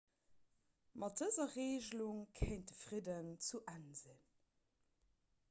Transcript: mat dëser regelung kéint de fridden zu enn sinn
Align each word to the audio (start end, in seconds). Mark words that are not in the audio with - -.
mat 1.01 1.15
dëser 1.21 1.51
regelung 1.59 2.21
kéint 2.39 2.67
de 2.69 2.75
fridden 2.81 3.29
zu 3.49 3.57
enn 3.75 3.87
sinn 4.01 4.21